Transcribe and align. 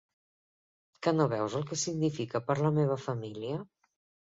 Que 1.07 1.13
no 1.17 1.27
veus 1.35 1.59
el 1.61 1.67
que 1.73 1.79
significa 1.83 2.43
per 2.49 2.57
a 2.59 2.65
la 2.65 2.73
meva 2.81 3.01
família? 3.05 3.63